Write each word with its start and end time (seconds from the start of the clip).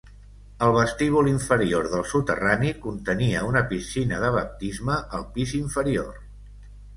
El 0.67 0.71
vestíbul 0.75 1.27
inferior 1.31 1.89
del 1.91 2.05
soterrani 2.13 2.71
contenia 2.85 3.43
una 3.49 3.63
piscina 3.75 4.23
de 4.25 4.33
baptisme 4.37 4.97
al 5.19 5.29
pis 5.37 5.55
inferior. 5.61 6.11